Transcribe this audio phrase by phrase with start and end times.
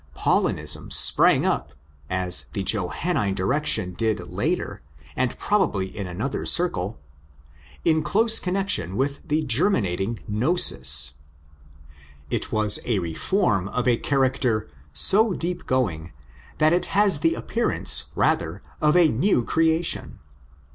[0.11, 4.81] '* Paulinism'' sprang up—as_ the Johannine direction did later
[5.15, 11.13] and probably in another circle—in close connexion with the germinating gnosis.
[12.31, 16.13] It was a reform of a character so deep going
[16.57, 20.17] that it has the appearance rather of a new creation.